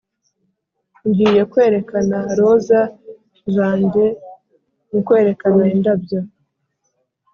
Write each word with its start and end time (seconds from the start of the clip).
ngiye 1.07 1.41
kwerekana 1.51 2.17
roza 2.39 2.81
zanjye 3.55 4.05
mu 4.91 4.99
kwerekana 5.07 5.63
indabyo. 5.75 6.19